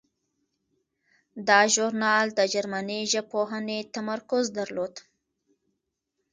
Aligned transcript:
دا 1.47 1.59
ژورنال 1.73 2.27
د 2.37 2.39
جرمني 2.53 2.99
ژبپوهنې 3.11 3.79
تمرکز 3.95 4.45
درلود. 4.57 4.93